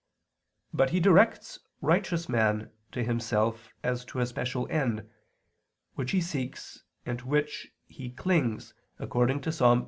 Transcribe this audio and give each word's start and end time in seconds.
But 0.73 0.89
He 0.89 0.99
directs 0.99 1.59
righteous 1.79 2.27
men 2.27 2.71
to 2.91 3.03
Himself 3.03 3.69
as 3.83 4.03
to 4.05 4.19
a 4.19 4.25
special 4.25 4.67
end, 4.71 5.07
which 5.93 6.11
they 6.13 6.21
seek, 6.21 6.57
and 7.05 7.19
to 7.19 7.27
which 7.27 7.65
they 7.65 7.67
wish 7.67 7.97
to 8.15 8.15
cling, 8.15 8.61
according 8.97 9.41
to 9.41 9.51
Ps. 9.51 9.61